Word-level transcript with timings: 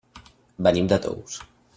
Venim 0.67 0.89
de 0.93 0.99
Tous. 1.07 1.37